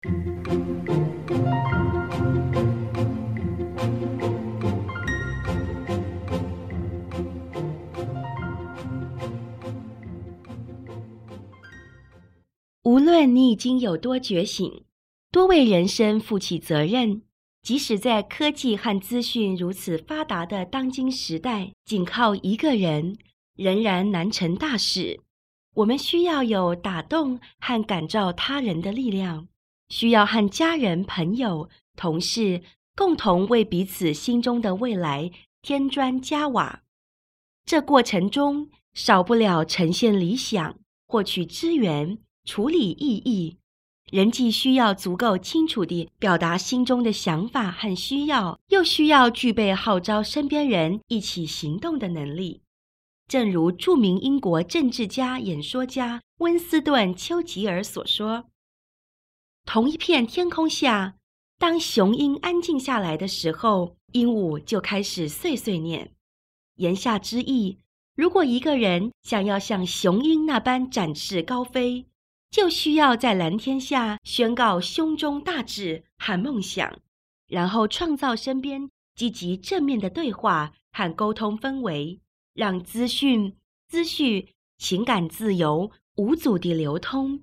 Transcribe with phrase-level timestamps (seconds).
[0.00, 0.04] 无
[13.00, 14.84] 论你已经有多觉醒，
[15.32, 17.22] 多为人生负起责任，
[17.62, 23.18] 即使在科技和资讯如此发达的当今时代，仅靠一个人
[23.56, 25.18] 仍然难成大事。
[25.74, 29.48] 我们需要有打动和感召他人的力量，
[29.88, 32.62] 需要和家人、朋友、同事
[32.94, 35.30] 共同为彼此心中的未来
[35.62, 36.82] 添砖加瓦。
[37.64, 42.18] 这过程中少不了呈现理想、获取资源。
[42.44, 43.58] 处理异议，
[44.10, 52.62] 人既需要足够清楚地表达心中的想法和需要，又需要具备号召身边人一起行动的能力。
[53.26, 58.46] 正如著名英国政治家、演说家温斯顿·丘吉尔所说
[59.68, 61.16] ：“同一片天空下，
[61.58, 66.14] 当雄鹰安静下来的时候，鹦鹉就开始碎碎念。”
[66.76, 67.76] 言下之意，
[68.16, 72.06] 如果一个人想要像雄鹰那般展翅高飞，
[72.50, 77.00] 就需要在蓝天下宣告胸中大志和梦想，
[77.46, 82.22] 然后创造身边积极正面的对话和沟通氛围，
[82.54, 83.54] 让资讯、
[83.86, 87.42] 资讯、情感自由无阻地流通，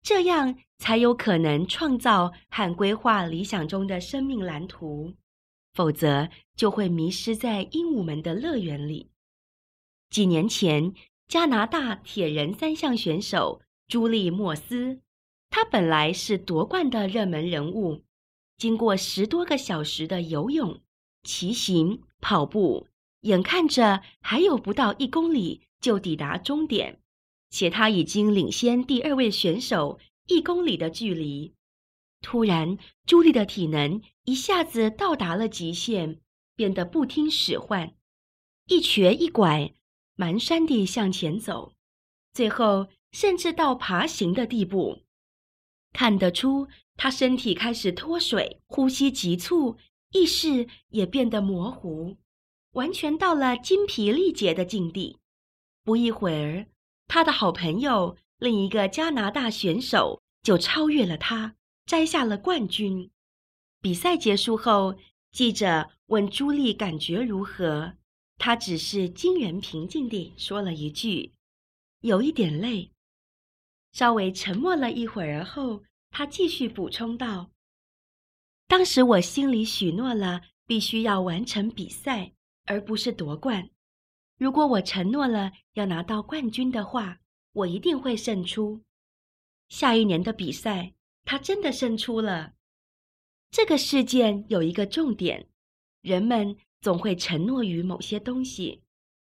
[0.00, 5.14] 这样才有可能创造和规划理想中的生命蓝图。
[5.72, 9.10] 否则，就会迷失在鹦鹉们的乐园里。
[10.08, 10.94] 几年前，
[11.28, 13.60] 加拿大铁人三项选手。
[13.88, 15.00] 朱莉·莫斯，
[15.48, 18.02] 她本来是夺冠的热门人物。
[18.58, 20.80] 经过十多个小时的游泳、
[21.22, 22.88] 骑行、跑步，
[23.20, 27.00] 眼看着还有不到一公里就抵达终点，
[27.50, 31.54] 且他已经领先第二位选手一公里的距离。
[32.20, 36.20] 突然，朱莉的体能一下子到达了极限，
[36.54, 37.94] 变得不听使唤，
[38.66, 39.74] 一瘸一拐，
[40.16, 41.72] 蹒跚地向前走，
[42.32, 42.88] 最后。
[43.12, 44.98] 甚至到爬行的地步，
[45.94, 49.78] 看得出他身体开始脱水，呼吸急促，
[50.12, 52.18] 意识也变得模糊，
[52.72, 55.16] 完全到了精疲力竭的境地。
[55.82, 56.66] 不一会儿，
[57.06, 63.10] 他的好朋友另一个加拿大选手就超越了他，摘下了冠军。
[63.80, 64.96] 比赛结束后，
[65.32, 67.94] 记者问朱莉感觉如何，
[68.38, 71.32] 她只是惊人平静地说了一句
[72.00, 72.90] ：“有一点累。”
[73.92, 77.50] 稍微沉默了一会儿后，他继续补充道
[78.68, 82.32] ：“当时我心里许诺了，必须要完成比赛，
[82.66, 83.70] 而不是夺冠。
[84.36, 87.18] 如果我承诺了要拿到冠军的话，
[87.56, 88.80] 我一定会胜出。
[89.68, 90.94] 下一年的比赛，
[91.24, 92.54] 他真的胜出了。
[93.50, 95.48] 这个事件有一个重点：
[96.00, 98.82] 人们总会承诺于某些东西，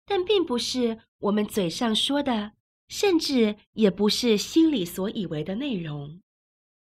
[0.04, 2.52] 但并不是我们嘴上说的。”
[2.88, 6.20] 甚至也不是心里所以为的内容，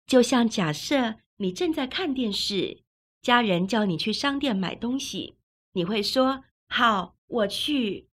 [0.08, 2.82] 就像假设你正在看电视，
[3.22, 5.36] 家人叫你去商店买东西，
[5.74, 8.08] 你会说“好，我去”，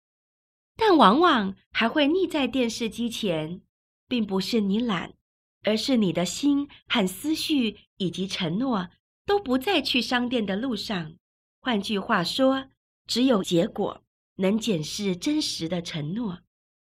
[0.81, 3.61] 但往往还会腻在电视机前，
[4.07, 5.13] 并不是你懒，
[5.61, 8.89] 而是你的心和思绪以及承诺
[9.23, 11.13] 都不在去商店的路上。
[11.61, 12.71] 换句话说，
[13.05, 14.01] 只有结果
[14.37, 16.39] 能检视真实的承诺。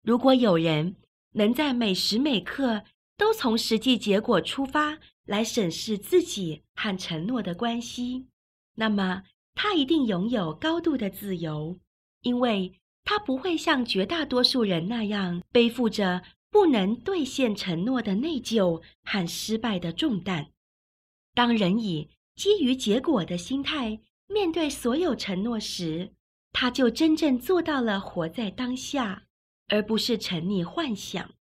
[0.02, 0.96] 如果有人
[1.34, 2.86] 能在每时每刻
[3.18, 8.28] 都从实际结果出发来审视自己和承诺的关系，
[8.76, 9.24] 那么
[9.54, 11.78] 他一定拥有高度的自由，
[12.22, 20.52] 因为他不会像绝大多数人那样背负着不能兑现承诺的内疚和失败的重担。
[21.34, 26.14] 当人以基于结果的心态面对所有承诺时，
[26.52, 29.24] 他就真正做到了活在当下。
[29.74, 31.32] 而不是沉溺幻想。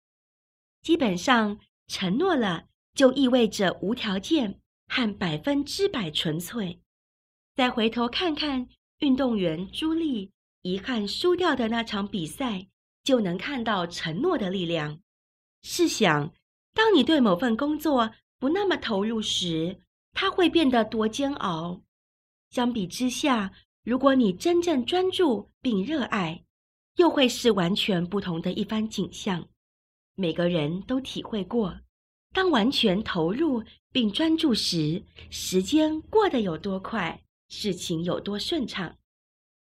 [0.82, 6.80] 基本上，承诺了就意味着无条件和百分之百纯粹。
[7.56, 8.68] 再回头看看
[9.00, 10.30] 运动员朱莉
[10.62, 12.68] 遗憾输掉的那场比赛，
[13.02, 15.00] 就能看到承诺的力量。
[15.62, 16.32] 试想，
[16.74, 19.80] 当你对某份工作不那么投入时，
[20.12, 21.82] 它会变得多煎熬。
[22.50, 23.52] 相比之下，
[23.84, 26.44] 如果你真正专注并热爱，
[26.96, 29.48] 又会是完全不同的一番景象。
[30.14, 31.80] 每个人都体会过，
[32.34, 38.94] 当完全投入并专注时，时间过得有多快，事情有多顺畅。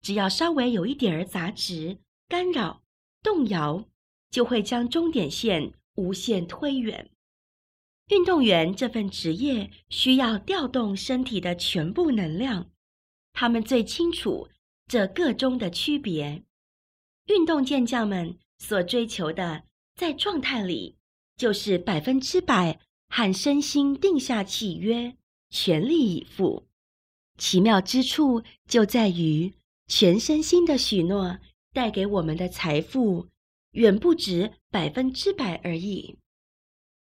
[0.01, 2.83] 只要稍微有一点儿杂质、干扰、
[3.21, 3.85] 动摇，
[4.29, 7.11] 就会将终点线无限推远。
[8.09, 12.71] 运动员这份职业需要调动身体的全部能量，
[13.31, 14.49] 他们最清楚
[14.87, 16.43] 这个中的区别。
[17.27, 19.63] 运动健将们所追求的，
[19.95, 20.97] 在状态里
[21.37, 25.15] 就是百分之百和身心定下契约，
[25.49, 26.67] 全力以赴。
[27.37, 29.53] 奇妙之处就在于，
[29.91, 31.37] 全身心的许诺
[31.73, 33.27] 带给我们的财富，
[33.71, 36.17] 远不止百分之百而已。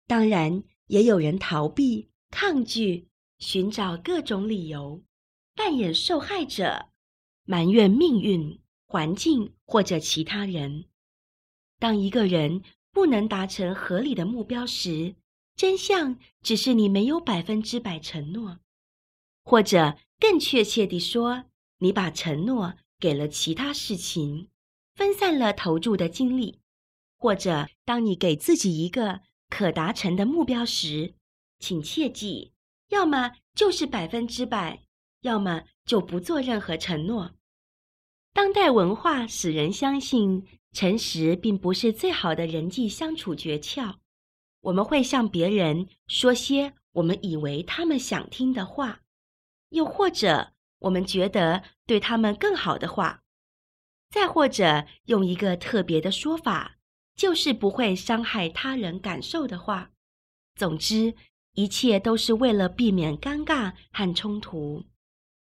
[0.09, 3.07] 当然，也有人逃避、抗拒，
[3.39, 5.05] 寻找各种理由，
[5.55, 6.89] 扮演受害者，
[7.45, 8.59] 埋怨命运、
[8.89, 10.87] 环境或者其他人。
[11.79, 12.61] 当一个人
[12.91, 15.15] 不能达成合理的目标时，
[15.55, 18.59] 真相只是你没有百分之百承诺，
[19.45, 21.45] 或者更确切地说，
[21.81, 24.49] 你把承诺给了其他事情，
[24.95, 26.61] 分散了投注的精力，
[27.19, 29.21] 或者当你给自己一个。
[29.53, 31.15] 可达成的目标时，
[31.59, 32.53] 请切记：
[32.91, 34.85] 要么就是百分之百，
[35.23, 37.33] 要么就不做任何承诺。
[38.33, 43.97] 当代文化使人相信，诚实并不是最好的人际相处诀窍。
[44.61, 49.01] 我们会向别人说些我们以为他们想听的话，
[49.71, 53.23] 又或者我们觉得对他们更好的话，
[54.11, 56.77] 再或者用一个特别的说法。
[57.17, 59.91] 就是不会伤害他人感受的话。
[60.55, 61.15] 总之，
[61.53, 64.87] 一切都是为了避免尴尬和冲突。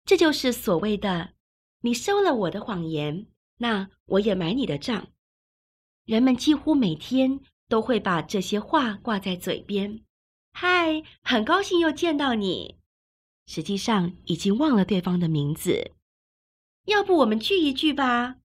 [0.03, 1.31] 这就是所谓的
[1.83, 3.27] “你收了我的谎言，
[3.59, 5.07] 那我也买你的账”。
[6.03, 7.39] 人们几乎每天
[7.69, 10.03] 都会把这些话挂在嘴边。
[10.51, 12.80] 嗨，很高兴又见到你。
[13.53, 15.91] 实际上已经忘了对方的名字。
[16.85, 18.37] 要不我们聚一聚吧？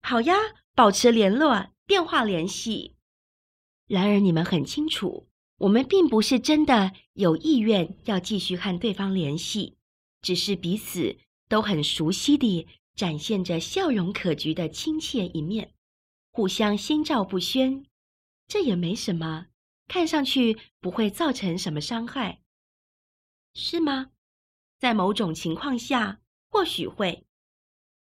[0.00, 0.34] 好呀，
[0.74, 1.66] 保持联络。
[1.86, 2.96] 电话联系。
[3.86, 9.76] 然而，你们很清楚，我们并不是真的有意愿要继续和对方联系，
[10.22, 11.18] 只是彼此
[11.50, 15.74] 都很熟悉地展现着笑容可掬的亲切一面，
[16.32, 17.84] 互相心照不宣。
[18.48, 19.48] 这也没什么，
[19.86, 22.40] 看上去不会造成什么伤害，
[23.52, 24.12] 是吗？
[24.78, 26.20] 在某种情况下，
[26.50, 27.26] 或许会。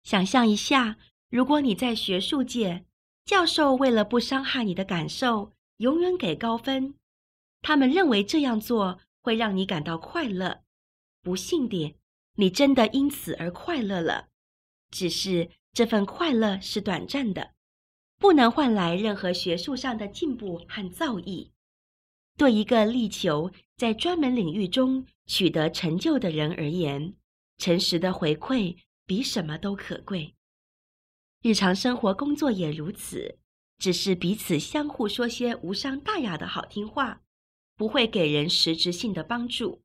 [0.02, 0.96] 想象一下，
[1.30, 2.84] 如果你在学术界。
[3.24, 6.94] 教授为了不伤害你的感受，永远给高分。
[7.60, 10.62] 他们认为这样做会让你感到快乐。
[11.20, 11.96] 不幸地，
[12.36, 14.28] 你真的因此而快乐了。
[14.90, 17.50] 只是这份快乐是短暂的，
[18.16, 21.50] 不能换来任何学术上的进步和造诣。
[22.38, 27.14] 对一个力求在专门领域中取得成就的人而言，
[27.58, 28.76] 诚实的回馈
[29.06, 30.34] 比什么都可贵。
[31.42, 33.38] 日常生活、工作也如此，
[33.78, 37.22] 只是彼此相互说些无伤大雅的好听话，
[37.76, 39.80] 不会给人实质性的帮助。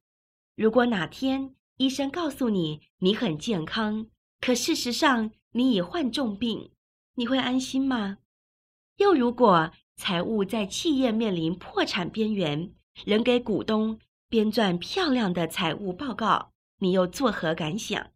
[0.55, 4.07] 如果哪天医生告诉你你很健康，
[4.41, 6.71] 可事实上你已患重病，
[7.13, 8.17] 你会安心吗？
[8.97, 12.73] 又如果财务在企业面临破产边缘，
[13.05, 13.99] 仍给股东
[14.29, 18.11] 编撰漂亮的财务报告，你又作何感想？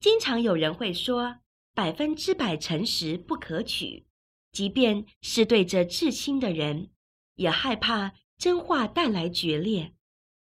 [0.00, 1.38] 经常有人会说。
[1.74, 4.04] 百分之百诚实不可取，
[4.52, 6.90] 即便是对着至亲的人，
[7.36, 9.94] 也害怕真话带来决裂。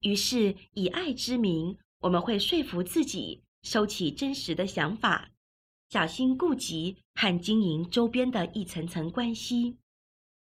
[0.03, 5.31] 于是，以爱之名，我们会说服自己收起真实的想法，
[5.89, 9.79] 小心顾及和经营周边的一层层关系。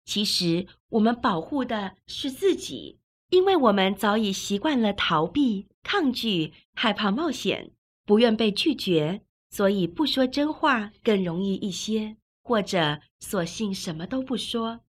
[0.05, 7.71] 其实，我们保护的是自己，因为我们早已习惯了逃避、抗拒、害怕冒险，
[8.05, 9.21] 不愿被拒绝。
[9.49, 14.79] 所以不说真话更容易一些，或者索性什么都不说。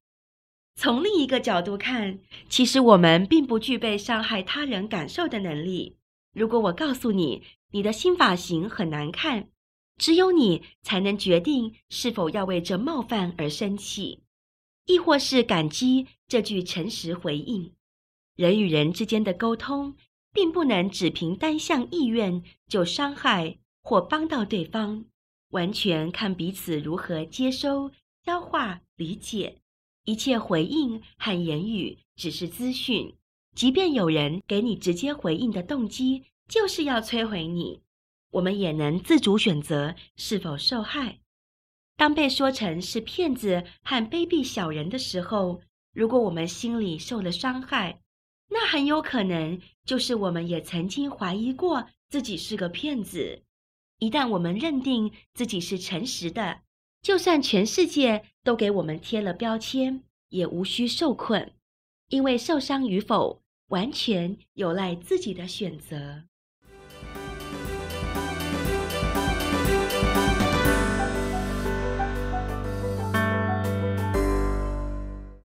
[0.74, 2.18] 从另一个角度看，
[2.48, 5.98] 其实我们并不具备伤害他人感受的能力。
[6.32, 7.42] 如果我告诉你
[7.72, 9.50] 你的新发型很难看，
[9.98, 14.23] 只有你才能决定是否要为这冒犯而生气，
[14.86, 17.72] 亦或是感激这句诚实回应。
[18.36, 19.94] 人与人之间的沟通，
[20.32, 23.58] 并不能只凭单向意愿就伤害。
[23.86, 25.04] 或帮到对方，
[25.50, 27.92] 完全看彼此如何接收、
[28.24, 29.58] 消化、理解。
[30.06, 33.14] 一切回应和言语只是资讯，
[33.54, 37.82] 即便有人给你直接回应的动机就是要摧毁你，
[38.30, 41.20] 我们也能自主选择是否受害。
[41.96, 48.00] 当被说成是骗子和卑鄙小人的时候，如果我们心里受了伤害，
[48.48, 53.42] 那很有可能就是我们也曾经怀疑过自己是个骗子。
[54.00, 56.60] 一旦我们认定自己是诚实的，
[57.00, 61.52] 就算全世界都给我们贴了标签，也无需受困，
[62.08, 66.24] 因为受伤与否完全有赖自己的选择。